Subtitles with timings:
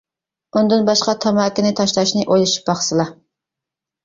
[0.55, 3.07] ئۇندىن باشقا تاماكىنى تاشلاشنى ئويلىشىپ باقسىلا!